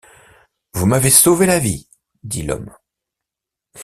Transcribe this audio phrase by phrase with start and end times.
[0.73, 1.87] Vous m’avez sauvé la vie,
[2.23, 2.73] dit l’homme.